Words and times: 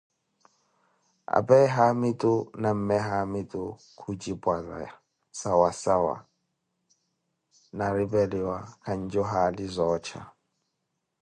apee 1.37 1.65
haamitu 1.75 2.33
na 2.61 2.69
mme 2.75 2.97
hamitu 3.07 3.63
khujipwaza 3.99 4.77
sawa 5.41 5.69
sawa, 5.83 6.15
na 7.77 7.85
ripeliwa 7.97 8.57
kanju 8.83 9.21
haali 9.31 9.65
za 9.73 9.83
oripa. 9.95 10.21